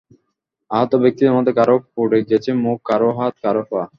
আহত 0.71 0.91
ব্যক্তিদের 1.03 1.35
মধ্যে 1.37 1.53
কারও 1.59 1.77
পুড়ে 1.93 2.19
গেছে 2.29 2.51
মুখ, 2.63 2.77
কারও 2.89 3.09
হাত, 3.17 3.33
কারও 3.43 3.63
পা। 3.71 3.81